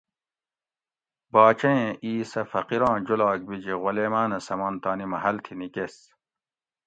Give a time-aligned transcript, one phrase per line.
[1.31, 5.95] باچہ ایں اِیسہ فقیراں جولاگ بِیجی غُلیماٞنہ سمان تانی محل تھی نِکیس